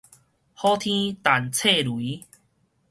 [0.03, 0.05] 好天
[1.21, 2.23] 霆脆雷